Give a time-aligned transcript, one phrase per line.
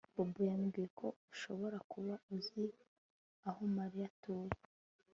[0.15, 2.63] Bobo yambwiye ko ushobora kuba uzi
[3.47, 4.55] aho Mariya atuye